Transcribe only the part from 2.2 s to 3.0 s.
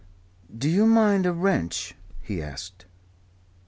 he asked.